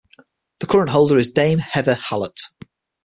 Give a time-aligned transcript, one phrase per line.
[0.61, 2.39] The current holder is Dame Heather Hallett.